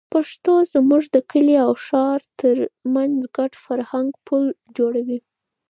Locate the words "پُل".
4.27-4.45